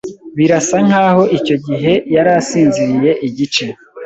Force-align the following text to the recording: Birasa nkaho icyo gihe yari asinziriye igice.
Birasa 0.37 0.77
nkaho 0.87 1.23
icyo 1.37 1.55
gihe 1.65 1.93
yari 2.15 2.31
asinziriye 2.39 3.11
igice. 3.27 3.65